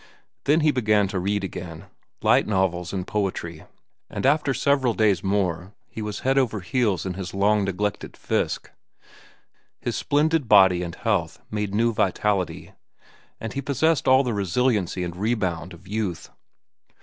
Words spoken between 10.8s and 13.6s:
and health made new vitality, and